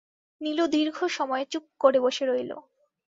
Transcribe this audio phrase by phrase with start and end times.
[0.41, 2.51] নীলু দীর্ঘ সময় চুপ কুরে বসে রইল।